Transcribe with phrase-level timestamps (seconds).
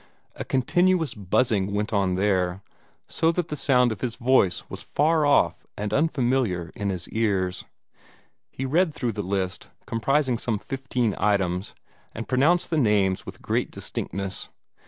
[0.35, 2.63] A continuous buzzing went on there,
[3.07, 7.65] so that the sound of his voice was far off and unfamiliar in his ears.
[8.49, 11.75] He read through the list comprising some fifteen items
[12.15, 14.49] and pronounced the names with great distinctness.